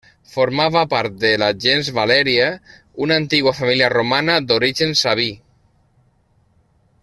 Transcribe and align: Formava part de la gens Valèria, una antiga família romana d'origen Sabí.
Formava 0.35 0.79
part 0.93 1.19
de 1.23 1.29
la 1.41 1.49
gens 1.65 1.91
Valèria, 1.97 2.47
una 3.07 3.19
antiga 3.23 3.55
família 3.59 3.91
romana 3.95 4.39
d'origen 4.49 4.97
Sabí. 5.05 5.31